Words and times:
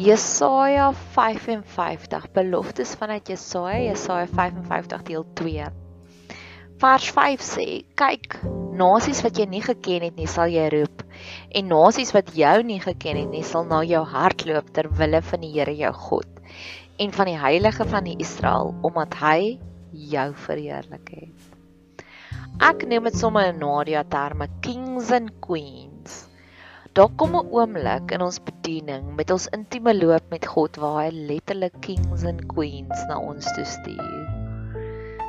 Jesaja 0.00 0.92
55 0.92 2.30
beloftes 2.32 2.94
vanuit 2.96 3.28
Jesaja 3.28 3.78
Jesaja 3.90 4.26
55 4.26 5.02
deel 5.02 5.26
2 5.34 5.66
Vers 6.80 7.08
5 7.12 7.44
sê 7.44 7.66
kyk 8.00 8.38
nasies 8.80 9.20
wat 9.26 9.36
jy 9.36 9.44
nie 9.52 9.60
geken 9.60 10.06
het 10.06 10.16
nie 10.16 10.30
sal 10.36 10.48
jy 10.48 10.70
roep 10.72 11.04
en 11.60 11.68
nasies 11.68 12.14
wat 12.16 12.32
jou 12.32 12.54
nie 12.64 12.78
geken 12.80 13.20
het 13.20 13.28
nie 13.34 13.44
sal 13.44 13.68
na 13.68 13.82
jou 13.84 14.00
hardloop 14.14 14.72
ter 14.72 14.88
wille 15.02 15.20
van 15.28 15.44
die 15.44 15.52
Here 15.58 15.76
jou 15.82 15.92
God 16.08 16.40
en 16.96 17.12
van 17.18 17.28
die 17.34 17.38
heilige 17.44 17.84
van 17.92 18.08
die 18.08 18.16
Israel 18.24 18.72
omdat 18.80 19.20
hy 19.20 19.58
jou 20.14 20.28
verheerlik 20.48 21.12
het. 21.12 21.46
Ek 22.72 22.88
neem 22.88 23.04
dit 23.04 23.20
sommer 23.20 23.52
in 23.52 23.60
Nadia 23.60 24.06
terme 24.08 24.48
kings 24.64 25.12
and 25.12 25.36
queens 25.44 25.89
Daar 26.98 27.08
kom 27.16 27.36
'n 27.38 27.46
oomblik 27.54 28.10
in 28.10 28.22
ons 28.26 28.40
bediening 28.42 29.14
met 29.14 29.30
ons 29.30 29.44
intieme 29.54 29.92
loop 29.94 30.24
met 30.30 30.46
God 30.46 30.76
waar 30.82 30.96
hy 31.04 31.10
letterlik 31.28 31.76
kings 31.86 32.24
and 32.26 32.40
queens 32.50 33.04
na 33.06 33.18
ons 33.18 33.46
toe 33.54 33.64
stuur. 33.64 34.24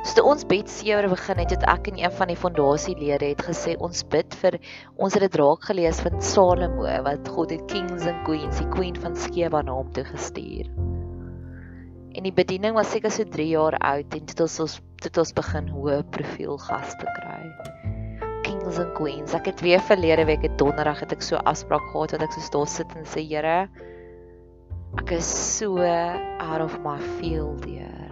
So 0.02 0.16
toe 0.16 0.24
ons 0.26 0.42
bid 0.52 0.66
sewe 0.66 1.06
begin 1.12 1.38
het, 1.38 1.54
het 1.54 1.62
ek 1.70 1.86
en 1.92 2.00
een 2.02 2.16
van 2.18 2.32
die 2.32 2.36
fondasielede 2.36 3.28
het 3.30 3.44
gesê 3.46 3.76
ons 3.78 4.02
bid 4.02 4.34
vir 4.40 4.58
ons 4.96 5.14
het 5.14 5.22
dit 5.22 5.38
raak 5.38 5.62
gelees 5.70 6.00
van 6.02 6.18
Salomo 6.20 6.96
wat 7.06 7.28
God 7.28 7.54
het 7.54 7.62
kings 7.70 8.06
and 8.10 8.24
queens, 8.26 8.58
die 8.58 8.68
queen 8.74 8.98
van 8.98 9.14
Skeba 9.14 9.62
na 9.62 9.78
hom 9.78 9.92
toe 9.92 10.04
gestuur. 10.04 10.66
En 12.18 12.26
die 12.26 12.34
bediening 12.34 12.74
was 12.74 12.90
seker 12.90 13.10
so 13.10 13.22
3 13.22 13.48
jaar 13.54 13.78
oud 13.78 14.18
en 14.18 14.26
dit 14.26 14.40
ons 14.48 14.80
het 15.04 15.18
ons 15.18 15.32
begin 15.38 15.70
hoë 15.70 16.02
profiel 16.10 16.58
gaste 16.58 17.06
kry 17.20 17.81
kings 18.72 18.78
and 18.80 18.94
queens. 18.96 19.34
Ek 19.34 19.50
het 19.50 19.60
weer 19.60 19.80
verlede 19.84 20.24
week 20.24 20.42
het 20.46 20.56
donderdag 20.58 21.02
het 21.04 21.12
ek 21.12 21.22
so 21.22 21.36
afspraak 21.44 21.82
gehad 21.92 22.14
wat 22.14 22.22
ek 22.24 22.32
so 22.32 22.52
daar 22.54 22.68
sit 22.68 22.94
en 22.96 23.04
sê 23.04 23.20
Here, 23.20 23.68
ek 24.98 25.12
is 25.12 25.28
so 25.28 25.76
out 25.76 26.62
of 26.62 26.78
my 26.80 26.98
field 27.18 27.64
hier. 27.68 28.08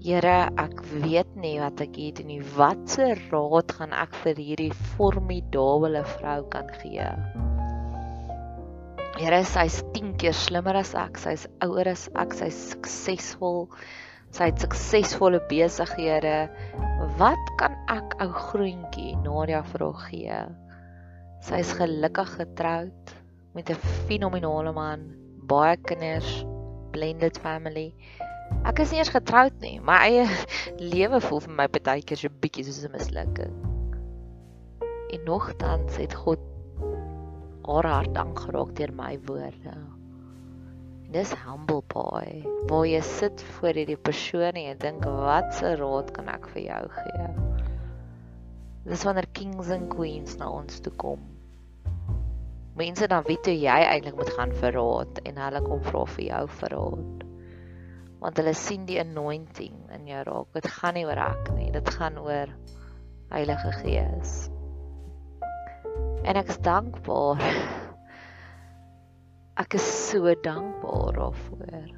Here, 0.00 0.50
ek 0.60 0.82
weet 1.04 1.32
nie 1.36 1.58
wat 1.60 1.80
ek 1.80 1.96
hier 1.96 2.12
doen 2.16 2.28
nie. 2.28 2.42
Watse 2.56 3.14
raad 3.30 3.72
gaan 3.78 3.96
ek 3.96 4.12
vir 4.24 4.36
hierdie 4.36 4.74
formidable 4.98 6.04
vrou 6.18 6.44
kan 6.52 6.68
gee? 6.82 7.08
Here, 9.20 9.40
sy's 9.44 9.80
10 9.96 10.16
keer 10.20 10.36
slimmer 10.36 10.76
as 10.80 10.92
ek, 10.96 11.16
sy's 11.20 11.48
ouer 11.64 11.88
as 11.88 12.08
ek, 12.12 12.36
sy's 12.36 12.60
suksesvol. 12.74 13.68
Sy 13.72 14.09
het 14.38 14.62
suksesvolle 14.62 15.40
besighede. 15.50 16.48
Wat 17.18 17.52
kan 17.58 17.74
ek 17.90 18.14
ou 18.22 18.30
groentjie 18.30 19.16
Nadia 19.24 19.62
vir 19.72 19.84
haar 19.86 20.02
gee? 20.06 20.40
Sy 21.44 21.60
is 21.64 21.72
gelukkig 21.74 22.36
getroud 22.38 23.14
met 23.54 23.70
'n 23.70 23.80
fenominale 24.06 24.72
man, 24.72 25.10
baie 25.48 25.76
kinders, 25.76 26.44
blended 26.92 27.38
family. 27.38 27.94
Ek 28.64 28.78
is 28.78 28.90
nie 28.90 28.98
eers 28.98 29.14
getroud 29.14 29.56
nie, 29.60 29.80
my 29.80 29.98
eie 30.06 30.26
lewe 30.94 31.20
voel 31.20 31.40
vir 31.40 31.54
my 31.54 31.68
baie 31.68 32.02
keer 32.02 32.18
so 32.18 32.28
bietjie 32.28 32.64
soos 32.64 32.84
'n 32.84 32.92
mislukking. 32.92 33.54
En 35.10 35.24
nogtans 35.24 35.96
het 35.96 36.14
God 36.14 36.40
haar 37.66 37.86
hart 37.86 38.16
aangeraak 38.16 38.76
deur 38.76 38.92
my 38.94 39.18
woorde. 39.26 39.99
Dis 41.10 41.32
humble 41.42 41.82
pie. 41.90 42.44
Waar 42.70 42.84
jy 42.86 43.00
sit 43.02 43.42
voor 43.56 43.74
hierdie 43.74 43.98
persoon 43.98 44.54
en 44.54 44.62
jy 44.68 44.74
dink 44.78 45.02
wat 45.02 45.48
se 45.58 45.72
raad 45.80 46.12
kan 46.14 46.28
ek 46.30 46.46
vir 46.52 46.62
jou 46.68 46.82
gee? 46.94 47.24
Dis 48.86 49.02
wanneer 49.08 49.26
kings 49.34 49.72
and 49.74 49.90
queens 49.90 50.36
na 50.38 50.52
ons 50.54 50.78
toe 50.84 50.92
kom. 51.02 51.24
Mense 52.78 53.10
dan 53.10 53.26
weet 53.26 53.50
hoe 53.50 53.56
jy 53.58 53.80
eintlik 53.88 54.20
moet 54.20 54.30
gaan 54.36 54.54
vir 54.62 54.78
raad 54.78 55.18
en 55.26 55.42
hulle 55.42 55.64
kom 55.66 55.82
vra 55.88 56.04
vir 56.14 56.24
jou 56.28 56.44
vir 56.60 56.74
raad. 56.76 57.26
Want 58.22 58.38
hulle 58.38 58.54
sien 58.54 58.86
die 58.86 59.02
anointing 59.02 59.82
in 59.98 60.06
jou 60.12 60.22
raak. 60.30 60.54
Dit 60.54 60.70
gaan 60.78 60.94
nie 60.94 61.06
oor 61.10 61.24
ek 61.26 61.52
nie, 61.58 61.72
dit 61.74 61.94
gaan 61.98 62.22
oor 62.22 62.54
Heilige 63.34 63.74
Gees. 63.82 64.38
En 66.22 66.38
ek 66.38 66.54
is 66.54 66.62
dankbaar 66.62 67.42
Ek 69.60 69.74
is 69.76 69.84
so 69.84 70.30
dankbaar 70.40 71.18
daarvoor. 71.18 71.88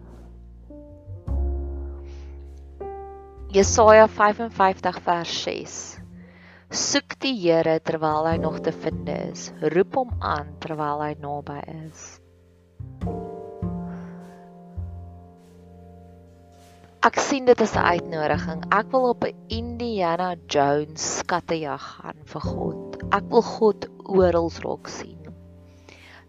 Jesaja 3.55 4.09
55 4.09 4.99
vers 5.05 5.35
6. 5.45 5.77
Soek 6.73 7.15
die 7.23 7.37
Here 7.37 7.77
terwyl 7.85 8.27
hy 8.27 8.35
nog 8.43 8.59
te 8.67 8.73
vind 8.75 9.07
is. 9.15 9.53
Roep 9.77 9.95
hom 9.95 10.11
aan 10.19 10.51
terwyl 10.65 11.05
hy 11.05 11.13
naby 11.23 11.61
is. 11.85 12.03
Ek 17.07 17.23
sien 17.23 17.47
dit 17.47 17.63
as 17.63 17.77
'n 17.79 17.87
uitnodiging. 17.95 18.67
Ek 18.75 18.91
wil 18.91 19.11
op 19.15 19.23
'n 19.23 19.39
Indiana 19.49 20.35
Jones 20.49 21.19
skattejag 21.23 21.83
gaan 21.95 22.23
vir 22.27 22.41
God. 22.41 23.03
Ek 23.13 23.31
wil 23.31 23.43
God 23.43 23.91
oral 24.07 24.51
raak 24.67 24.89
sien. 24.89 25.22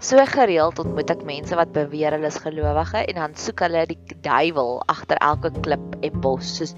So 0.04 0.20
gereeld 0.28 0.82
ontmoet 0.82 1.14
ek 1.14 1.22
mense 1.24 1.56
wat 1.56 1.70
beweer 1.72 2.12
hulle 2.12 2.28
is 2.28 2.38
gelowige 2.44 3.06
en 3.08 3.20
dan 3.22 3.36
soek 3.40 3.62
hulle 3.64 3.86
die 3.88 4.18
duiwel 4.26 4.82
agter 4.92 5.22
elke 5.24 5.48
klip 5.64 5.94
en 6.04 6.18
bos 6.26 6.50
soos 6.58 6.74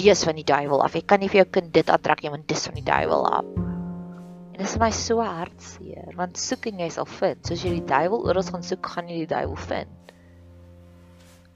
dis 0.00 0.24
van 0.26 0.34
die 0.34 0.46
duiwel 0.48 0.82
af. 0.82 0.96
Jy 0.98 1.04
kan 1.06 1.22
nie 1.22 1.28
vir 1.30 1.44
jou 1.44 1.52
kind 1.54 1.70
dit 1.76 1.92
aantrek 1.94 2.24
nie 2.24 2.32
want 2.34 2.48
dis 2.50 2.64
van 2.66 2.74
die 2.74 2.82
duiwel 2.88 3.28
af. 3.28 3.52
En 3.60 4.58
dit 4.58 4.66
is 4.66 4.74
my 4.82 4.88
so 4.90 5.22
hartseer 5.22 6.18
want 6.18 6.42
soek 6.42 6.66
en 6.72 6.82
jy 6.82 6.90
sal 6.96 7.06
vind. 7.12 7.46
Soos 7.46 7.62
jy 7.62 7.76
die 7.76 7.86
duiwel 7.92 8.26
oral 8.26 8.48
gaan 8.48 8.66
soek, 8.66 8.90
gaan 8.96 9.12
jy 9.12 9.20
die 9.22 9.30
duiwel 9.36 9.62
vind. 9.68 10.12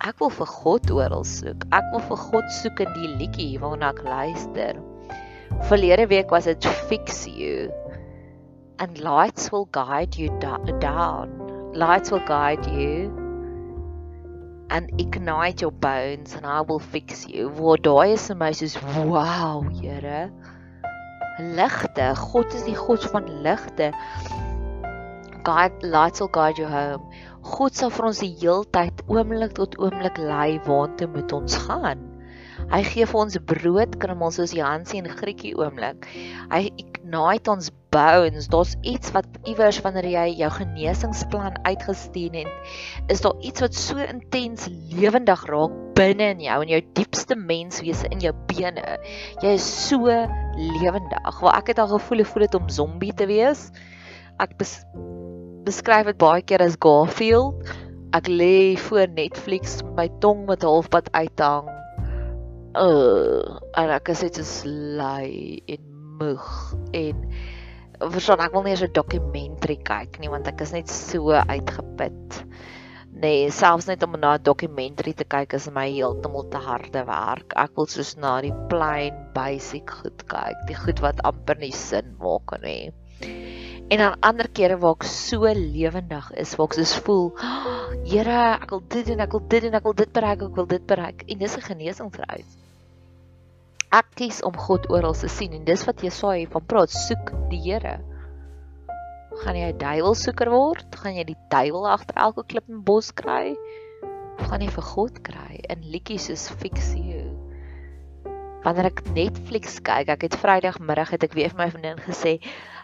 Ek 0.07 0.23
wil 0.23 0.31
vir 0.39 0.55
God 0.55 0.95
oral 1.01 1.27
soek. 1.27 1.67
Ek 1.75 1.91
wil 1.97 2.07
vir 2.13 2.25
God 2.29 2.55
soek 2.61 2.87
in 2.87 2.95
die 2.95 3.13
liedjie 3.17 3.51
waarna 3.59 3.91
ek 3.91 4.07
luister. 4.07 4.79
Verlede 5.67 6.07
week 6.15 6.31
was 6.31 6.47
dit 6.47 6.73
fix 6.87 7.25
you 7.27 7.73
and 8.79 8.99
lights 9.01 9.51
will 9.53 9.67
guide 9.67 10.17
you 10.17 10.29
down. 10.81 11.73
Lights 11.75 12.11
will 12.11 12.25
guide 12.27 12.67
you 12.67 13.13
and 14.71 14.91
ignite 15.01 15.61
your 15.61 15.71
bones 15.71 16.35
and 16.35 16.47
I 16.47 16.61
will 16.61 16.79
fix 16.79 17.27
you. 17.27 17.49
Waar 17.49 17.79
daai 17.79 18.13
is 18.13 18.29
soos 18.29 18.77
wow, 18.83 19.63
Here. 19.81 20.31
Ligte, 21.39 22.15
God 22.33 22.55
is 22.55 22.65
die 22.65 22.75
God 22.75 23.05
van 23.13 23.27
ligte. 23.43 23.93
God 25.45 25.73
lights 25.83 26.21
will 26.21 26.29
guide 26.29 26.59
you 26.59 26.67
home. 26.67 27.03
God 27.43 27.75
sal 27.75 27.91
vir 27.91 28.07
ons 28.11 28.21
die 28.21 28.35
heeltyd 28.41 29.03
oomblik 29.09 29.55
tot 29.57 29.79
oomblik 29.79 30.19
lei 30.19 30.59
waartoe 30.67 31.09
moet 31.15 31.33
ons 31.33 31.57
gaan. 31.67 32.03
Hy 32.69 32.83
gee 32.85 33.07
vir 33.07 33.21
ons 33.23 33.39
brood 33.49 33.95
krummels 34.03 34.37
soos 34.37 34.53
Jansie 34.53 34.99
en 35.01 35.09
Grietjie 35.09 35.55
oomblik. 35.57 36.09
Hy 36.51 36.67
ignite 37.09 37.51
ons 37.51 37.71
bones. 37.91 38.49
Daar's 38.49 38.77
iets 38.83 39.13
wat 39.13 39.27
iewers 39.49 39.81
wanneer 39.81 40.07
jy 40.07 40.27
jou 40.43 40.51
genesingsplan 40.53 41.57
uitgestuur 41.65 42.37
het, 42.37 42.73
is 43.09 43.23
daar 43.25 43.37
iets 43.41 43.65
wat 43.65 43.75
so 43.75 43.97
intens 43.99 44.69
lewendig 44.93 45.45
raak 45.49 45.73
binne 45.97 46.31
in 46.35 46.45
jou 46.45 46.61
en 46.63 46.69
jou 46.69 46.83
diepste 46.95 47.37
menswese 47.37 48.09
in 48.13 48.21
jou 48.21 48.35
bene. 48.53 48.99
Jy 49.43 49.57
is 49.57 49.67
so 49.89 50.07
lewendig. 50.57 51.41
Waar 51.41 51.59
ek 51.59 51.73
het 51.73 51.83
al 51.83 51.93
gevoel 51.97 52.23
hoe 52.23 52.31
voel 52.33 52.47
dit 52.47 52.61
om 52.61 52.69
zombie 52.69 53.15
te 53.15 53.27
wees. 53.27 53.71
Ek 54.39 54.57
bes, 54.61 54.79
beskryf 55.67 56.13
dit 56.13 56.21
baie 56.21 56.45
keer 56.45 56.63
as 56.63 56.79
Garfield. 56.79 57.67
Ek 58.17 58.29
lê 58.29 58.77
voor 58.89 59.09
Netflix 59.17 59.83
met 59.83 59.97
my 59.97 60.09
tong 60.23 60.47
met 60.49 60.65
halfpad 60.65 61.11
uithang 61.13 61.75
uh 62.79 63.59
en 63.81 63.91
ek 63.91 64.11
is 64.13 64.23
net 64.23 64.39
so 64.45 64.69
lui 64.69 65.63
en 65.67 65.98
moeg 66.19 66.47
en 66.97 67.23
verstaan 67.99 68.43
ek 68.45 68.53
wil 68.55 68.63
nie 68.67 68.75
eens 68.75 68.85
'n 68.87 68.95
dokumentary 68.95 69.77
kyk 69.91 70.19
nie 70.23 70.31
want 70.31 70.47
ek 70.51 70.61
is 70.67 70.73
net 70.73 70.89
so 70.89 71.33
uitgeput. 71.35 72.43
Nee, 73.19 73.51
selfs 73.51 73.89
net 73.91 74.03
om 74.07 74.15
na 74.21 74.35
'n 74.37 74.43
dokumentary 74.47 75.13
te 75.13 75.25
kyk 75.25 75.55
is 75.59 75.67
my 75.71 75.89
heeltemal 75.91 76.47
te 76.51 76.61
harde 76.63 77.03
werk. 77.07 77.57
Ek 77.57 77.75
wil 77.77 77.87
soos 77.87 78.17
na 78.17 78.41
die 78.41 78.55
plain 78.71 79.17
basic 79.35 79.91
goed 79.91 80.23
kyk, 80.29 80.67
die 80.69 80.79
goed 80.79 81.01
wat 81.01 81.25
amper 81.25 81.59
nie 81.59 81.73
sin 81.73 82.15
maak 82.21 82.55
nie. 82.63 82.93
En 83.91 83.99
dan 83.99 84.17
ander 84.21 84.49
kere 84.49 84.79
waar 84.79 84.95
ek 85.01 85.05
so 85.05 85.43
lewendig 85.49 86.31
is, 86.37 86.55
waar 86.57 86.69
ek 86.69 86.75
soos 86.75 86.95
voel, 87.03 87.33
oh, 87.35 87.91
Here, 88.05 88.61
ek 88.63 88.71
wil 88.71 88.83
dit 88.89 89.07
doen, 89.07 89.21
ek 89.21 89.33
wil 89.33 89.47
dit 89.49 89.63
doen, 89.63 89.75
ek 89.75 89.85
wil 89.85 89.95
dit 89.95 90.13
bereik, 90.13 90.43
ek 90.43 90.57
wil 90.57 90.67
dit 90.67 90.87
bereik. 90.87 91.25
En 91.27 91.39
dis 91.39 91.57
'n 91.57 91.69
genesingsreis 91.73 92.68
ek 93.95 94.09
kies 94.21 94.43
om 94.45 94.57
God 94.57 94.89
oral 94.93 95.17
te 95.17 95.31
sien 95.33 95.55
en 95.57 95.65
dis 95.65 95.85
wat 95.89 96.03
Jesaja 96.05 96.49
van 96.53 96.65
praat, 96.69 96.93
soek 96.93 97.33
die 97.53 97.61
Here. 97.65 97.99
Gaan 99.43 99.57
jy 99.57 99.69
'n 99.73 99.79
duiwelsoeker 99.79 100.51
word? 100.51 100.97
Gaan 101.01 101.15
jy 101.15 101.25
die 101.25 101.39
duiwel 101.49 101.87
agter 101.89 102.17
elke 102.17 102.45
klip 102.45 102.69
en 102.69 102.83
bos 102.83 103.13
kry? 103.13 103.57
Of 104.39 104.49
gaan 104.51 104.61
jy 104.61 104.71
vir 104.75 104.87
God 104.93 105.21
kry 105.23 105.61
in 105.71 105.85
liedjies 105.93 106.27
soos 106.29 106.49
Fix 106.61 106.95
You? 106.95 107.31
Wanneer 108.65 108.91
ek 108.91 109.05
Netflix 109.15 109.79
kyk, 109.81 110.09
ek 110.11 110.27
het 110.27 110.37
Vrydagmiddag 110.37 111.15
het 111.15 111.25
ek 111.25 111.37
weer 111.39 111.49
vir 111.55 111.61
my 111.63 111.71
vriendin 111.71 112.03
gesê, 112.03 112.41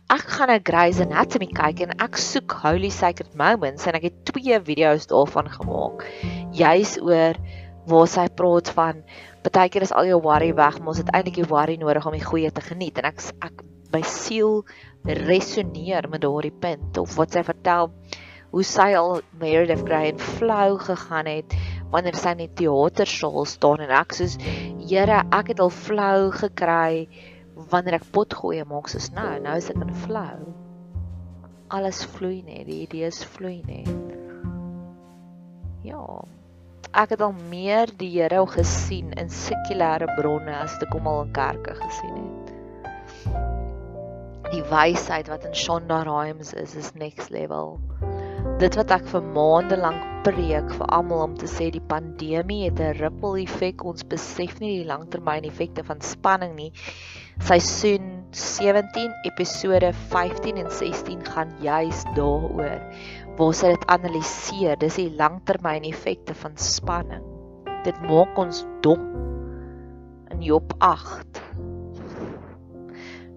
ek 0.09 0.25
gaan 0.37 0.51
'n 0.51 0.63
Grey's 0.65 1.01
Anatomy 1.01 1.51
kyk 1.51 1.81
en 1.81 1.93
ek 2.01 2.17
soek 2.17 2.53
Holy 2.63 2.91
Sacred 2.91 3.35
Moments 3.35 3.87
en 3.87 3.95
ek 3.95 4.09
het 4.09 4.25
twee 4.25 4.61
video's 4.61 5.07
daarvan 5.11 5.51
gemaak. 5.51 6.07
Juis 6.53 6.97
oor 7.03 7.35
waar 7.87 8.09
sy 8.09 8.29
praat 8.29 8.69
van 8.71 9.03
Partykeer 9.45 9.85
is 9.85 9.93
al 9.93 10.09
jou 10.09 10.23
worry 10.25 10.55
weg, 10.57 10.79
maar 10.81 10.95
ons 10.95 11.03
het 11.03 11.11
eintlik 11.13 11.43
die 11.43 11.49
worry 11.51 11.75
nodig 11.77 12.07
om 12.09 12.15
die 12.17 12.25
goeie 12.25 12.51
te 12.55 12.63
geniet. 12.65 12.97
En 13.01 13.11
ek 13.11 13.21
ek 13.45 13.65
my 13.93 14.01
siel 14.09 14.63
resoneer 15.05 16.09
met 16.11 16.23
daardie 16.25 16.55
punt 16.65 16.97
of 16.99 17.13
wat 17.19 17.37
sy 17.37 17.45
vertel 17.47 17.91
hoe 18.55 18.65
sy 18.65 18.87
al 18.97 19.19
Meredith 19.39 19.83
Grey 19.85 20.13
en 20.13 20.23
flou 20.23 20.79
gegaan 20.81 21.29
het 21.29 21.57
wanneer 21.93 22.17
sy 22.19 22.33
net 22.39 22.55
teatersaal 22.59 23.45
staan. 23.51 23.85
En 23.85 23.93
ek 24.01 24.15
soos 24.17 24.39
Here, 24.85 25.21
ek 25.33 25.53
het 25.53 25.61
al 25.65 25.73
flou 25.73 26.31
gekry. 26.35 27.05
Wanneer 27.71 27.99
ek 28.01 28.09
pot 28.15 28.33
gooi 28.41 28.63
maak 28.69 28.89
soos 28.93 29.11
nou, 29.15 29.29
nou 29.45 29.57
is 29.61 29.69
ek 29.73 29.83
in 29.83 29.93
flou. 30.07 30.39
Alles 31.75 32.01
vloei 32.17 32.41
net, 32.47 32.65
die 32.71 32.83
idees 32.87 33.21
vloei 33.37 33.61
net. 33.67 33.93
Ja 35.85 36.25
ek 36.93 37.15
het 37.15 37.23
al 37.25 37.35
meer 37.51 37.91
die 37.99 38.11
Here 38.15 38.47
gesien 38.47 39.13
in 39.21 39.31
sekulêre 39.33 40.09
bronne 40.19 40.55
as 40.57 40.77
te 40.79 40.87
kom 40.93 41.07
al 41.07 41.23
in 41.25 41.33
kerke 41.37 41.75
gesien 41.79 42.17
het. 42.21 42.53
Die 44.53 44.63
wysheid 44.71 45.29
wat 45.33 45.45
in 45.49 45.55
Shonda 45.57 46.03
Rhimes 46.07 46.53
is 46.53 46.75
is 46.75 46.93
next 46.95 47.31
level. 47.31 47.81
Dit 48.61 48.77
wat 48.79 48.93
ek 48.95 49.07
vir 49.11 49.25
maande 49.35 49.77
lank 49.81 50.03
preek 50.25 50.69
vir 50.79 50.91
almal 50.95 51.25
om 51.25 51.35
te 51.37 51.49
sê 51.51 51.71
die 51.75 51.83
pandemie 51.93 52.65
het 52.69 52.81
'n 52.81 52.97
ripple 53.01 53.43
effek. 53.43 53.85
Ons 53.85 54.05
besef 54.05 54.61
nie 54.61 54.79
die 54.79 54.89
langtermyn 54.89 55.49
effekte 55.49 55.85
van 55.85 56.01
spanning 56.01 56.55
nie. 56.57 56.73
Seisoen 57.41 58.25
17 58.31 59.13
episode 59.25 59.93
15 60.13 60.57
en 60.57 60.71
16 60.71 61.25
gaan 61.25 61.51
juis 61.61 62.05
daaroor 62.15 62.81
waar 63.39 63.55
sy 63.57 63.73
dit 63.75 63.87
analiseer, 63.91 64.79
dis 64.79 64.99
die 65.01 65.11
langtermyn 65.19 65.87
effekte 65.89 66.37
van 66.39 66.55
spanning. 66.61 67.25
Dit 67.87 67.99
maak 68.07 68.39
ons 68.39 68.63
dom. 68.85 69.03
In 70.35 70.43
Job 70.43 70.75
8 70.83 71.43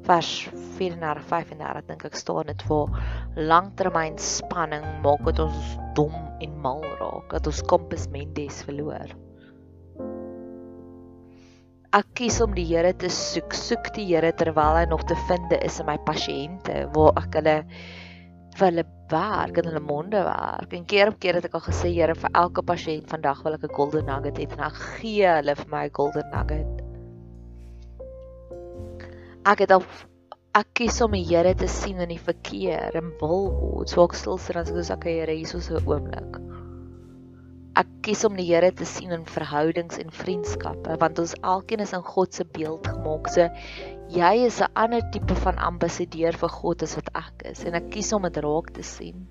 vers 0.08 0.32
34 0.78 1.24
35 1.28 1.88
dink 1.90 2.06
ek 2.08 2.16
staan 2.16 2.48
dit 2.48 2.62
vir 2.70 2.94
langtermyn 3.50 4.16
spanning 4.22 4.86
maak 5.04 5.26
dit 5.28 5.42
ons 5.44 5.74
dom 5.98 6.16
en 6.44 6.54
mal 6.64 6.84
raak, 7.02 7.34
dat 7.34 7.50
ons 7.50 7.64
kompas 7.68 8.08
mendes 8.14 8.62
verloor. 8.68 9.12
Ek 11.98 12.08
kies 12.20 12.38
om 12.44 12.54
die 12.54 12.66
Here 12.68 12.92
te 12.94 13.10
soek, 13.12 13.56
soek 13.56 13.90
die 13.96 14.06
Here 14.12 14.30
terwyl 14.38 14.78
hy 14.78 14.86
nog 14.92 15.06
te 15.10 15.18
vind 15.28 15.56
is 15.60 15.80
in 15.82 15.88
my 15.90 15.98
pasiënte 16.08 16.84
waar 16.96 17.16
ek 17.24 17.40
hulle 17.40 17.56
vir 18.58 18.72
hulle 18.72 18.86
werk 19.12 19.60
in 19.62 19.70
hulle 19.70 19.84
monde 19.84 20.24
werk. 20.26 20.74
En 20.74 20.86
keer 20.90 21.12
op 21.12 21.20
keer 21.22 21.38
het 21.38 21.46
ek 21.48 21.56
al 21.58 21.66
gesê, 21.68 21.94
Here, 21.94 22.16
vir 22.18 22.34
elke 22.34 22.64
pasiënt 22.66 23.10
vandag 23.12 23.44
wil 23.46 23.58
ek 23.58 23.64
'n 23.64 23.76
golden 23.78 24.06
nugget 24.06 24.38
hê 24.38 24.50
en 24.50 24.58
dan 24.64 24.76
gee 24.98 25.28
hulle 25.28 25.56
vir 25.56 25.70
my 25.72 25.86
'n 25.86 25.94
golden 25.94 26.30
nugget. 26.34 26.74
Ek 29.46 29.60
het 29.60 29.72
al 29.72 29.84
ek 30.56 30.74
kies 30.74 31.02
om 31.02 31.12
die 31.12 31.24
Here 31.24 31.54
te 31.54 31.68
sien 31.68 32.02
in 32.02 32.10
die 32.10 32.20
verkeer 32.20 32.96
en 32.96 33.14
wil 33.22 33.52
word. 33.54 33.90
So 33.90 34.04
ek 34.04 34.14
stil 34.14 34.38
sit 34.38 34.56
en 34.56 34.66
sê, 34.66 34.94
"Okay, 34.94 35.20
Here, 35.20 35.32
hier 35.32 35.56
is 35.56 35.70
'n 35.70 35.86
oomblik." 35.86 36.42
Ek 37.78 37.88
kies 38.02 38.26
om 38.26 38.36
die 38.36 38.46
Here 38.46 38.72
te 38.72 38.86
sien 38.86 39.12
in 39.12 39.26
verhoudings 39.26 40.00
en 40.00 40.10
vriendskappe 40.10 40.98
want 40.98 41.20
ons 41.20 41.36
alkeen 41.44 41.80
is 41.80 41.94
in 41.94 42.02
God 42.02 42.34
se 42.34 42.44
beeld 42.44 42.88
gemaak. 42.88 43.28
So 43.28 43.50
jy 44.08 44.46
is 44.48 44.62
'n 44.62 44.72
ander 44.74 45.04
tipe 45.12 45.36
van 45.36 45.58
ambassadeur 45.60 46.32
vir 46.32 46.50
God 46.50 46.84
as 46.84 46.96
wat 46.96 47.10
ek 47.14 47.44
is 47.52 47.64
en 47.66 47.76
ek 47.76 47.90
kies 47.92 48.14
om 48.14 48.24
dit 48.24 48.38
raak 48.38 48.72
te 48.72 48.84
sien. 48.84 49.28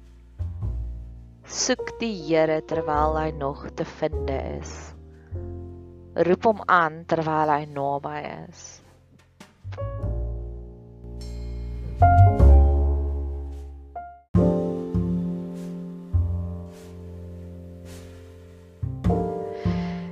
Soek 1.47 1.99
die 2.01 2.13
Here 2.13 2.61
terwyl 2.61 3.17
hy 3.17 3.31
nog 3.31 3.71
te 3.75 3.85
vind 3.85 4.31
is. 4.31 4.95
Roep 6.15 6.45
hom 6.45 6.61
aan 6.69 7.05
terwyl 7.07 7.49
hy 7.49 7.65
naby 7.65 8.21
is. 8.49 8.83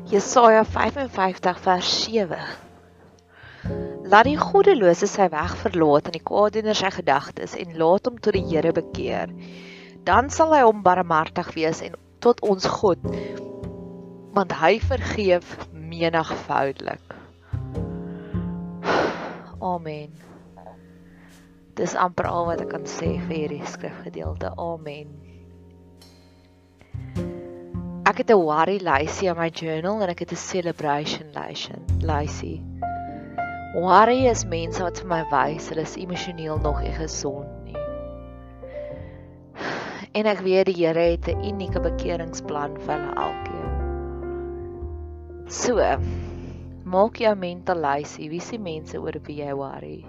Jesaja 0.09 0.65
55 0.65 1.59
vers 1.59 2.05
7 2.05 2.64
Laat 4.15 4.29
die 4.29 4.39
goddelose 4.39 5.09
sy 5.11 5.25
weg 5.33 5.57
verlaat 5.59 6.07
en 6.07 6.15
die 6.15 6.23
kwaadoener 6.23 6.77
sy 6.79 6.87
gedagtes 6.95 7.57
en 7.59 7.73
laat 7.81 8.05
hom 8.07 8.21
tot 8.23 8.37
die 8.37 8.45
Here 8.47 8.71
bekeer. 8.77 9.33
Dan 10.07 10.29
sal 10.31 10.55
hy 10.55 10.61
hom 10.63 10.85
barmhartig 10.87 11.51
wees 11.57 11.81
en 11.83 11.97
tot 12.23 12.39
ons 12.47 12.69
God 12.77 13.03
want 14.37 14.55
hy 14.61 14.77
vergeef 14.83 15.51
menigvoudelik. 15.75 17.17
Amen. 19.59 20.15
Dis 21.75 21.99
amper 21.99 22.31
al 22.31 22.49
wat 22.53 22.63
ek 22.63 22.71
kan 22.71 22.87
sê 22.87 23.17
vir 23.27 23.35
hierdie 23.35 23.67
skrifgedeelte. 23.67 24.55
Amen. 24.55 25.11
Ek 28.07 28.23
het 28.23 28.31
'n 28.31 28.39
worry 28.47 28.79
lysie 28.79 29.27
in 29.27 29.39
my 29.43 29.51
journal 29.51 30.03
en 30.03 30.11
ek 30.15 30.23
het 30.23 30.33
'n 30.33 30.45
celebration 30.47 31.35
lysie. 31.35 31.83
Lysie. 31.99 32.84
Worry 33.75 34.29
is 34.31 34.45
mense 34.47 34.79
wat 34.79 35.01
vir 35.03 35.09
my 35.11 35.23
wys 35.33 35.65
hulle 35.73 35.83
is 35.83 35.97
emosioneel 35.99 36.61
nog 36.63 36.77
nie 36.79 36.93
gesond 36.95 37.51
nie. 37.67 37.75
En 40.15 40.29
ek 40.31 40.45
weet 40.47 40.69
die 40.71 40.77
Here 40.79 41.07
het 41.11 41.27
'n 41.27 41.43
unieke 41.43 41.83
bekeringsplan 41.83 42.79
vir 42.87 42.95
hulle 42.95 43.15
elkeen. 43.19 43.73
So, 45.51 45.83
maak 46.85 47.19
jou 47.19 47.35
mental 47.35 47.83
lysie. 47.83 48.31
Wie 48.31 48.39
is 48.39 48.51
die 48.55 48.63
mense 48.63 48.99
oor 49.03 49.19
wie 49.27 49.43
jy 49.43 49.53
worry? 49.59 50.05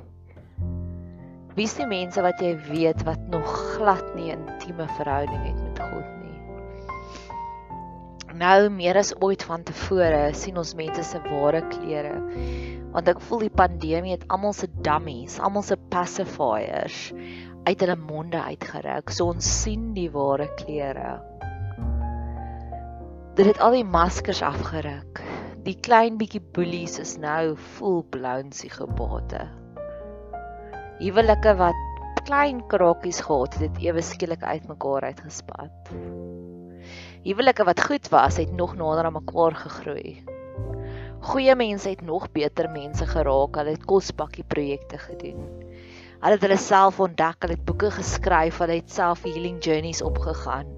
Wie 1.56 1.66
is 1.66 1.74
die 1.74 1.88
mense 1.88 2.22
wat 2.22 2.40
jy 2.44 2.54
weet 2.70 3.02
wat 3.04 3.28
nog 3.34 3.50
glad 3.74 4.16
nie 4.16 4.30
'n 4.32 4.46
intieme 4.46 4.88
verhouding 4.98 5.44
het 5.46 5.60
met 5.64 5.80
God 5.80 6.10
nie? 6.22 6.25
Nou 8.36 8.68
meer 8.74 8.98
as 9.00 9.14
ooit 9.24 9.44
van 9.48 9.64
tevore 9.64 10.34
sien 10.36 10.58
ons 10.60 10.74
mense 10.76 11.04
se 11.08 11.20
ware 11.24 11.62
kleure. 11.72 12.18
Want 12.92 13.12
ek 13.12 13.22
voel 13.28 13.46
die 13.46 13.54
pandemie 13.62 14.16
het 14.16 14.26
almal 14.32 14.56
se 14.56 14.68
dummies, 14.84 15.38
almal 15.40 15.64
se 15.64 15.78
pacifiers 15.94 16.98
uit 17.66 17.80
hulle 17.80 17.96
monde 18.00 18.42
uitgeruk. 18.42 19.14
So 19.16 19.32
ons 19.32 19.48
sien 19.64 19.94
die 19.96 20.10
ware 20.12 20.50
kleure. 20.60 21.16
Dit 23.40 23.50
het 23.54 23.64
al 23.64 23.80
die 23.80 23.88
maskers 23.88 24.44
afgeruk. 24.44 25.24
Die 25.66 25.78
klein 25.88 26.20
bietjie 26.20 26.44
bullies 26.56 27.00
is 27.02 27.16
nou 27.20 27.56
full 27.78 28.04
blown 28.12 28.52
psigopate. 28.52 29.48
Huwelike 31.00 31.56
wat 31.60 32.22
klein 32.26 32.62
krakies 32.68 33.22
gehad 33.24 33.56
het, 33.60 33.70
het 33.70 33.84
ewe 33.86 34.04
skielik 34.04 34.44
uitmekaar 34.44 35.12
uitgespat. 35.12 35.96
Huwelike 37.26 37.64
wat 37.66 37.82
goed 37.82 38.10
was, 38.14 38.38
het 38.38 38.52
nog 38.54 38.76
nader 38.78 39.08
aan 39.08 39.16
mekaar 39.18 39.56
gegroei. 39.58 40.22
Goeie 41.26 41.56
mense 41.58 41.90
het 41.90 42.04
nog 42.06 42.28
beter 42.32 42.70
mense 42.70 43.08
geraak. 43.10 43.56
Hulle 43.58 43.74
het 43.74 43.86
kospakkie 43.90 44.44
projekte 44.46 45.00
gedoen. 45.02 45.42
Hulle 46.22 46.38
het 46.38 46.46
hulle 46.46 46.60
self 46.62 47.00
ontdek, 47.02 47.42
hulle 47.42 47.58
het 47.58 47.66
boeke 47.66 47.90
geskryf, 47.98 48.62
hulle 48.62 48.78
het 48.78 48.94
self 48.94 49.26
healing 49.26 49.58
journeys 49.58 50.04
opgegaan. 50.06 50.70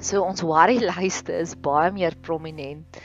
So 0.00 0.24
ons 0.24 0.40
worry 0.40 0.80
lyste 0.80 1.36
is 1.36 1.52
baie 1.52 1.92
meer 1.92 2.16
prominent 2.24 2.98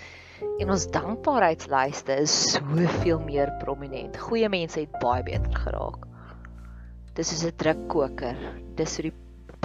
en 0.63 0.71
ons 0.71 0.87
dankbaarheidslyste 0.95 2.21
is 2.23 2.41
soveel 2.55 3.19
meer 3.27 3.51
prominent. 3.59 4.15
Goeie 4.15 4.47
mense 4.47 4.79
het 4.79 4.99
baie 5.03 5.27
beter 5.27 5.63
geraak. 5.67 6.07
Dis 7.19 7.33
soos 7.33 7.43
'n 7.43 7.55
drukkoker. 7.55 8.37
Dis 8.75 8.95
hoe 8.95 9.11
die 9.11 9.17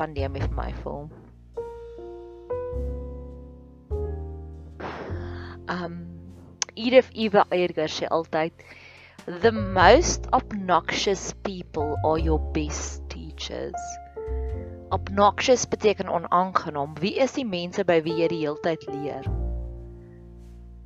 pandemie 0.05 0.45
vir 0.45 0.57
my 0.57 0.71
voel. 0.85 1.09
Um 5.73 6.01
Edith 6.77 7.11
Eva 7.15 7.47
Eger 7.55 7.89
sê 7.89 8.11
altyd 8.11 8.53
the 9.25 9.53
most 9.53 10.27
obnoxious 10.33 11.33
people 11.47 11.97
are 12.05 12.19
your 12.19 12.41
best 12.53 13.07
teachers. 13.09 13.79
Obnoxious 14.93 15.65
beteken 15.65 16.11
onaangenaam. 16.13 16.99
Wie 17.01 17.17
is 17.19 17.33
die 17.39 17.49
mense 17.49 17.87
by 17.89 18.03
wie 18.05 18.21
jy 18.21 18.29
die 18.31 18.43
hele 18.45 18.61
tyd 18.67 18.85
leer? 18.91 19.25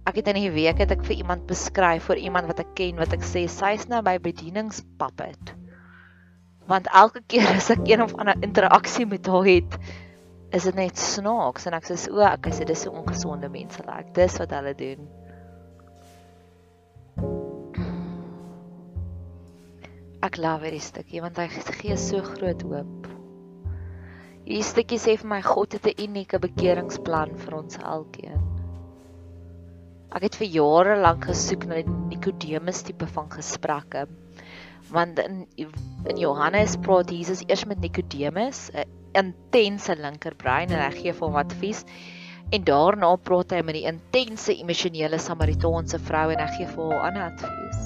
Ek 0.09 0.23
het 0.23 0.31
in 0.31 0.39
die 0.41 0.53
week 0.55 0.79
het 0.81 0.95
ek 0.95 1.03
vir 1.05 1.19
iemand 1.21 1.49
beskryf 1.51 2.07
vir 2.09 2.23
iemand 2.31 2.49
wat 2.49 2.63
ek 2.65 2.77
ken 2.79 3.01
wat 3.03 3.13
ek 3.17 3.27
sê 3.27 3.49
sy 3.53 3.75
is 3.77 3.89
nou 3.91 4.01
by 4.07 4.17
bedieningspuppet 4.23 5.58
want 6.69 6.89
elke 6.93 7.23
keer 7.27 7.49
as 7.57 7.71
ek 7.75 7.89
een 7.89 8.05
of 8.05 8.15
ander 8.21 8.37
interaksie 8.45 9.07
met 9.09 9.27
haar 9.27 9.49
het, 9.49 9.79
is 10.53 10.65
dit 10.69 10.77
net 10.77 11.01
snaaks 11.01 11.67
en 11.69 11.77
ek 11.77 11.89
sê 11.89 11.97
o, 12.13 12.21
ek 12.25 12.49
sê 12.57 12.65
dis 12.69 12.83
so 12.87 12.93
ongesonde 12.97 13.49
mense 13.53 13.83
lyk. 13.85 14.13
Dis 14.17 14.39
wat 14.41 14.53
hulle 14.57 14.75
doen. 14.79 15.09
Ek 20.27 20.35
love 20.41 20.67
hierdie 20.67 20.83
stukkie 20.83 21.21
want 21.23 21.39
hy 21.39 21.47
gee 21.53 21.97
so 22.01 22.23
groot 22.25 22.63
hoop. 22.67 23.07
Hierdie 24.49 24.67
stukkie 24.67 24.99
sê 25.01 25.17
vir 25.21 25.31
my 25.31 25.43
God 25.45 25.77
het 25.77 25.87
'n 25.93 26.01
unieke 26.09 26.41
bekeringsplan 26.41 27.37
vir 27.45 27.53
ons 27.61 27.75
elkeen. 27.85 28.41
Ek 30.09 30.25
het 30.25 30.39
vir 30.41 30.49
jare 30.49 30.97
lank 30.97 31.29
gesoek 31.29 31.69
na 31.69 31.83
die 31.83 31.97
Nikodemus 32.09 32.81
tipe 32.89 33.05
van 33.13 33.29
gesprekke 33.29 34.09
want 34.93 35.19
in 35.19 35.47
in 36.09 36.17
Johannes 36.17 36.77
praat 36.77 37.11
Jesus 37.11 37.43
eers 37.47 37.65
met 37.67 37.81
Nikodemus, 37.81 38.71
'n 38.73 38.87
intense 39.19 39.95
linkerbrein 39.97 40.71
en 40.71 40.81
hy 40.81 40.91
gee 40.97 41.13
hom 41.21 41.37
advies 41.37 41.85
en 42.51 42.65
daarna 42.65 43.17
praat 43.17 43.53
hy 43.53 43.63
met 43.63 43.77
die 43.77 43.87
intense 43.91 44.55
emosionele 44.55 45.19
Samaritaanse 45.19 45.99
vrou 45.99 46.31
en 46.33 46.41
hy 46.41 46.51
gee 46.57 46.67
vir 46.67 46.93
haar 46.93 47.09
ander 47.11 47.27
advies. 47.33 47.81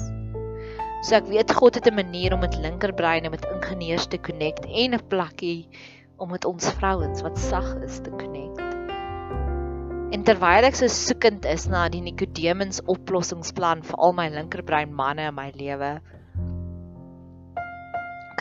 So 1.03 1.17
ek 1.17 1.27
weet 1.27 1.51
God 1.51 1.75
het 1.75 1.87
'n 1.87 1.95
manier 1.95 2.33
om 2.33 2.39
met 2.39 2.55
linkerbreine 2.55 3.29
met 3.29 3.45
ingenieurs 3.45 4.07
te 4.07 4.17
connect 4.17 4.65
en 4.65 4.95
'n 4.95 5.07
plekkie 5.09 5.67
om 6.17 6.29
met 6.29 6.45
ons 6.45 6.71
vrouens 6.79 7.21
wat 7.21 7.39
sag 7.39 7.75
is 7.83 7.99
te 7.99 8.09
connect. 8.09 8.61
En 10.13 10.23
terwyl 10.23 10.63
ek 10.63 10.75
so 10.75 10.87
soekend 10.87 11.45
is 11.45 11.67
na 11.67 11.89
die 11.89 12.01
Nikodemus 12.01 12.79
oplossingsplan 12.85 13.81
vir 13.83 13.95
al 13.97 14.13
my 14.13 14.29
linkerbrein 14.29 14.93
manne 14.93 15.27
in 15.27 15.35
my 15.35 15.51
lewe, 15.57 15.99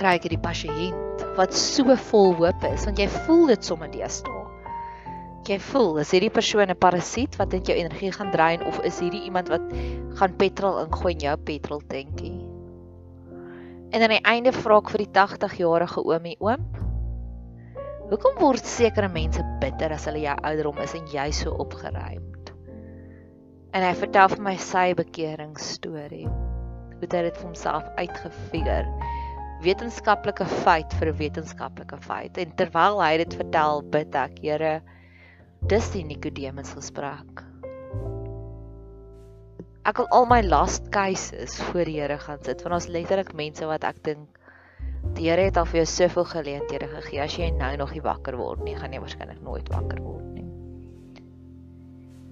kry 0.03 0.19
ek 0.19 0.25
hierdie 0.27 0.43
pasiënt 0.43 1.21
wat 1.39 1.55
so 1.55 1.95
vol 2.11 2.33
hoop 2.41 2.65
is 2.67 2.87
want 2.89 2.99
jy 2.99 3.07
voel 3.23 3.53
dit 3.53 3.69
sommer 3.69 3.91
deesdae. 3.93 4.41
Jy 5.47 5.59
voel 5.63 6.01
is 6.03 6.11
hierdie 6.15 6.31
persoon 6.35 6.71
'n 6.71 6.79
parasiet 6.79 7.39
wat 7.39 7.55
net 7.55 7.71
jou 7.71 7.77
energie 7.79 8.11
gaan 8.15 8.33
drein 8.35 8.65
of 8.67 8.81
is 8.89 8.99
hierdie 8.99 9.23
iemand 9.27 9.51
wat 9.51 9.63
gaan 10.19 10.35
petrol 10.39 10.83
ingooi 10.83 11.15
in 11.15 11.23
jou 11.27 11.37
petrol 11.37 11.83
tankie? 11.87 12.35
En 13.93 14.03
aan 14.03 14.15
die 14.17 14.27
einde 14.27 14.53
vra 14.53 14.79
ek 14.79 14.91
vir 14.91 15.05
die 15.05 15.13
80-jarige 15.15 16.03
oomie 16.03 16.37
oom, 16.41 16.67
hoekom 18.11 18.39
word 18.41 18.67
sekere 18.67 19.09
mense 19.09 19.43
bitter 19.61 19.93
as 19.93 20.07
hulle 20.11 20.23
jou 20.27 20.37
ouderdom 20.43 20.79
is 20.83 20.95
en 20.95 21.07
jy 21.07 21.31
so 21.31 21.55
opgeruimd? 21.63 22.55
En 23.73 23.83
hy 23.83 23.95
vertel 23.95 24.29
vir 24.35 24.43
my 24.43 24.57
sy 24.57 24.95
bekeringsstorie. 24.95 26.27
Hoe 26.27 27.09
dit 27.11 27.37
vir 27.37 27.47
homself 27.47 27.87
uitgefigure 27.99 28.87
wetenskaplike 29.63 30.47
feit 30.65 30.93
vir 30.99 31.13
'n 31.13 31.19
wetenskaplike 31.19 31.99
feit. 32.03 32.39
En 32.39 32.53
terwyl 32.57 33.01
hy 33.03 33.17
dit 33.23 33.35
vertel, 33.35 33.83
bid 33.83 34.15
ek, 34.15 34.39
Here, 34.43 34.83
dis 35.69 35.91
die 35.91 36.05
Nikodemus 36.05 36.75
gesprek. 36.75 37.45
Ek 39.83 39.99
wil 39.99 40.07
al 40.15 40.27
my 40.31 40.43
last 40.43 40.91
cases 40.95 41.57
voor 41.71 41.85
die 41.85 42.01
Here 42.01 42.19
gaan 42.19 42.43
sit, 42.43 42.63
want 42.63 42.75
ons 42.75 42.89
letterlik 42.89 43.35
mense 43.35 43.67
wat 43.67 43.85
ek 43.85 44.03
dink 44.07 44.39
die 45.17 45.29
Here 45.29 45.43
het 45.49 45.59
al 45.59 45.67
vir 45.67 45.83
jou 45.83 45.89
soveel 45.91 46.25
geleenthede 46.25 46.89
gegee. 46.89 47.21
As 47.21 47.35
jy 47.39 47.51
nou 47.51 47.77
nog 47.77 47.93
nie 47.93 48.03
wakker 48.05 48.37
word 48.39 48.63
nie, 48.63 48.77
gaan 48.79 48.95
jy 48.95 49.03
waarskynlik 49.03 49.43
nooit 49.43 49.69
wakker 49.75 49.99
word 50.03 50.29
nie. 50.37 50.47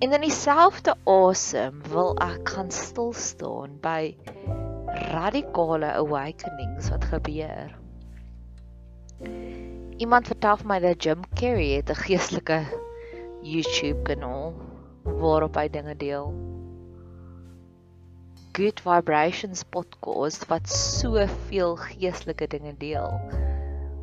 En 0.01 0.15
in 0.17 0.23
dieselfde 0.25 0.95
asem 1.05 1.83
wil 1.91 2.15
ek 2.23 2.55
gaan 2.55 2.71
stil 2.71 3.13
staan 3.13 3.77
by 3.83 4.15
radikale 4.95 5.93
awakenings 5.93 6.91
wat 6.91 7.05
gebeur. 7.05 7.79
Iemand 10.01 10.27
vertel 10.27 10.57
vir 10.57 10.67
my 10.67 10.79
dat 10.83 11.05
Jim 11.05 11.23
Carrey 11.39 11.77
het 11.77 11.91
'n 11.91 12.03
geestelike 12.05 12.65
YouTube 13.43 14.03
kanaal 14.03 14.55
waarop 15.05 15.55
hy 15.57 15.69
dinge 15.69 15.97
deel. 15.97 16.33
Good 18.53 18.81
Vibrations 18.81 19.63
podcast 19.63 20.47
wat 20.49 20.69
soveel 20.69 21.77
geestelike 21.77 22.47
dinge 22.47 22.75
deel. 22.79 23.21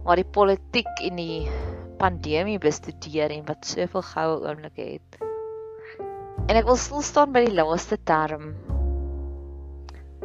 Waar 0.04 0.16
die 0.16 0.32
politiek 0.32 0.94
en 1.04 1.16
die 1.16 1.50
pandemie 1.98 2.60
bestudeer 2.60 3.30
en 3.30 3.46
wat 3.46 3.66
soveel 3.66 4.02
goue 4.02 4.40
oomblikke 4.48 4.82
het. 4.82 5.20
En 6.48 6.56
ek 6.56 6.66
wil 6.66 6.76
stil 6.80 7.02
staan 7.02 7.32
by 7.32 7.44
die 7.46 7.58
laaste 7.58 7.98
term 8.04 8.56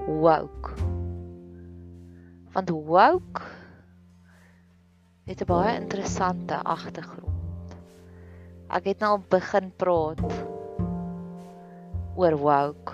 woke. 0.06 0.70
Want 2.52 2.70
woke 2.70 3.42
het 5.24 5.40
'n 5.40 5.46
baie 5.46 5.80
interessante 5.80 6.62
agtergrond. 6.62 7.76
Ek 8.68 8.84
het 8.84 8.98
nou 8.98 9.20
begin 9.28 9.72
praat 9.76 10.20
oor 12.14 12.36
woke. 12.36 12.92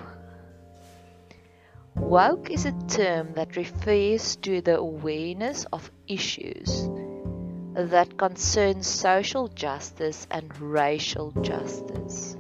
Woke 1.95 2.53
is 2.53 2.65
a 2.67 2.73
term 2.87 3.33
that 3.35 3.57
refers 3.57 4.37
to 4.37 4.61
the 4.63 4.77
awareness 4.77 5.67
of 5.71 5.91
issues 6.07 6.89
that 7.75 8.17
concern 8.17 8.83
social 8.83 9.49
justice 9.49 10.27
and 10.31 10.61
racial 10.61 11.33
justice 11.43 12.38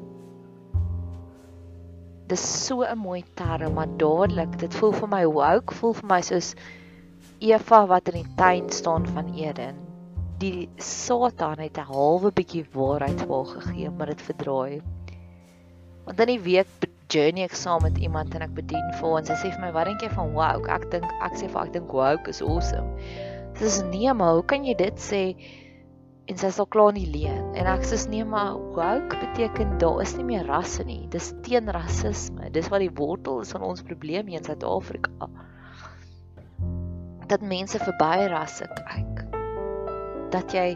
dis 2.29 2.45
so 2.67 2.85
'n 2.85 2.99
mooi 2.99 3.23
term, 3.35 3.75
maar 3.75 3.89
dadelik, 3.97 4.59
dit 4.59 4.75
voel 4.75 4.93
vir 4.93 5.09
my 5.09 5.25
woke, 5.27 5.75
voel 5.75 5.95
vir 5.95 6.09
my 6.09 6.21
soos 6.21 6.55
Eva 7.41 7.87
wat 7.87 8.09
in 8.09 8.23
die 8.23 8.35
tuin 8.37 8.71
staan 8.71 9.07
van 9.07 9.33
Eden. 9.35 9.77
Die 10.39 10.69
Satan 10.77 11.59
het 11.59 11.79
'n 11.79 11.91
halwe 11.93 12.31
bietjie 12.31 12.67
waarheid 12.73 13.21
vir 13.21 13.35
haar 13.35 13.51
gegee, 13.55 13.91
maar 13.91 14.07
dit 14.07 14.23
verdraai. 14.23 14.83
Want 16.05 16.21
in 16.21 16.27
die 16.27 16.41
week 16.41 16.67
journey 17.09 17.45
ek 17.45 17.55
saam 17.57 17.83
met 17.83 17.99
iemand 17.99 18.35
en 18.35 18.43
ek 18.43 18.55
bedien 18.55 18.93
vir 19.01 19.09
ons. 19.09 19.29
Sy 19.29 19.35
sê 19.35 19.53
vir 19.53 19.61
my, 19.61 19.73
"Wat 19.73 19.87
dink 19.87 20.03
jy 20.03 20.11
van 20.11 20.33
woke?" 20.33 20.71
Ek 20.71 20.91
dink 20.91 21.05
ek 21.23 21.33
sê 21.33 21.49
vir 21.49 21.63
ek 21.63 21.73
dink 21.73 21.93
woke 21.93 22.29
is 22.29 22.43
awesome. 22.43 22.97
Dis 23.59 23.83
nee, 23.83 24.13
maar 24.13 24.35
hoe 24.35 24.43
kan 24.43 24.65
jy 24.65 24.75
dit 24.75 24.95
sê? 24.95 25.37
En 26.29 26.37
sy 26.37 26.51
sal 26.53 26.69
klaar 26.69 26.93
nie 26.93 27.07
leen. 27.09 27.55
En 27.57 27.69
ek 27.73 27.87
sê 27.89 27.99
nee 28.13 28.25
maar 28.29 28.59
woke 28.77 29.17
beteken 29.17 29.79
daar 29.81 30.03
is 30.05 30.15
nie 30.19 30.27
meer 30.29 30.47
rasse 30.49 30.85
nie. 30.85 31.07
Dis 31.13 31.33
teen 31.47 31.71
rasisme. 31.73 32.51
Dis 32.53 32.69
wat 32.73 32.85
die 32.85 32.93
wortel 33.01 33.41
is 33.45 33.55
van 33.57 33.65
ons 33.65 33.85
probleem 33.87 34.29
hier 34.29 34.43
in 34.43 34.49
Suid-Afrika. 34.49 35.31
Dat 37.33 37.45
mense 37.45 37.81
verby 37.81 38.29
rasse 38.33 38.69
kyk. 38.77 39.25
Dat 40.35 40.53
jy 40.53 40.75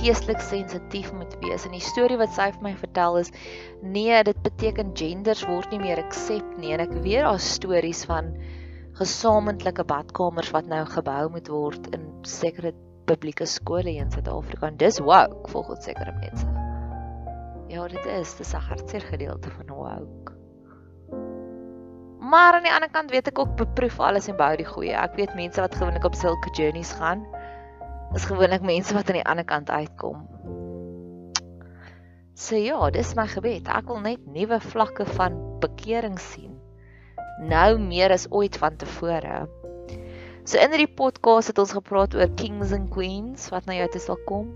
geestelik 0.00 0.42
sensitief 0.42 1.12
moet 1.14 1.34
wees. 1.42 1.66
En 1.66 1.74
die 1.74 1.82
storie 1.82 2.18
wat 2.18 2.34
sy 2.34 2.50
vir 2.54 2.66
my 2.66 2.74
vertel 2.78 3.20
is 3.22 3.30
nee, 3.82 4.18
dit 4.26 4.42
beteken 4.42 4.94
genders 4.98 5.46
word 5.46 5.70
nie 5.70 5.82
meer 5.82 6.02
aksep 6.02 6.58
nie. 6.58 6.74
En 6.74 6.82
ek 6.88 6.94
weet 7.06 7.22
daar 7.22 7.42
stories 7.42 8.02
van 8.10 8.34
gesamentlike 8.98 9.86
badkamers 9.86 10.50
wat 10.54 10.66
nou 10.70 10.82
gebou 10.90 11.28
moet 11.32 11.46
word 11.50 11.86
in 11.94 12.10
sekere 12.28 12.74
publieke 13.12 13.46
skole 13.46 13.92
in 13.92 14.10
Suid-Afrika. 14.10 14.72
Dis 14.80 14.98
woke 15.04 15.50
volgens 15.52 15.84
sekere 15.84 16.14
mense. 16.20 16.48
Ja, 17.72 17.86
dit 17.88 18.06
is, 18.18 18.36
dis 18.36 18.54
'n 18.54 18.64
hartseer 18.68 19.04
gedeelte 19.12 19.50
van 19.50 19.76
woke. 19.76 20.32
Maar 22.20 22.54
aan 22.54 22.62
die 22.62 22.72
ander 22.72 22.90
kant 22.90 23.10
weet 23.10 23.28
ek 23.28 23.38
ook 23.38 23.56
beproef 23.56 24.00
alles 24.00 24.28
en 24.28 24.36
bou 24.36 24.56
die 24.56 24.66
goeie. 24.66 24.94
Ek 24.96 25.14
weet 25.14 25.34
mense 25.34 25.60
wat 25.60 25.74
gewoonlik 25.74 26.04
op 26.04 26.14
sulke 26.14 26.50
journeys 26.56 26.92
gaan 26.92 27.26
is 28.14 28.24
gewoonlik 28.28 28.62
mense 28.62 28.94
wat 28.94 29.08
aan 29.08 29.20
die 29.20 29.28
ander 29.28 29.44
kant 29.44 29.70
uitkom. 29.70 30.26
So 32.34 32.56
ja, 32.56 32.90
dis 32.90 33.14
my 33.16 33.26
gebed. 33.30 33.68
Ek 33.68 33.88
wil 33.88 34.00
net 34.04 34.26
nuwe 34.26 34.58
vlakke 34.60 35.06
van 35.16 35.38
bekering 35.62 36.18
sien. 36.20 36.52
Nou 37.48 37.78
meer 37.80 38.12
as 38.12 38.28
ooit 38.30 38.56
van 38.60 38.76
tevore. 38.76 39.46
So 40.44 40.58
in 40.58 40.72
hierdie 40.74 40.90
podcast 40.98 41.52
het 41.52 41.58
ons 41.62 41.74
gepraat 41.76 42.16
oor 42.18 42.30
kings 42.34 42.72
and 42.74 42.88
queens 42.90 43.44
wat 43.54 43.68
na 43.68 43.76
jou 43.76 43.86
toe 43.94 44.00
sal 44.02 44.18
kom. 44.26 44.48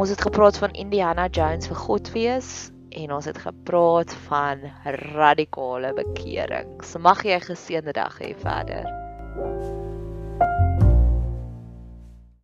Ons 0.00 0.14
het 0.14 0.22
gepraat 0.24 0.56
van 0.56 0.72
Indiana 0.72 1.26
Jones 1.28 1.68
vir 1.68 1.76
God 1.76 2.08
wees 2.14 2.52
en 2.96 3.12
ons 3.12 3.28
het 3.28 3.36
gepraat 3.42 4.14
van 4.30 4.64
radikale 5.12 5.92
bekering. 5.98 6.78
So 6.80 7.04
mag 7.04 7.20
jy 7.26 7.36
'n 7.36 7.48
geseënde 7.50 7.92
dag 7.92 8.16
hê 8.16 8.32
verder. 8.32 9.07